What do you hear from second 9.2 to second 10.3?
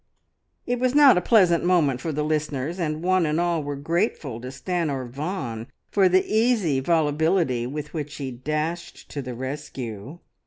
the rescue.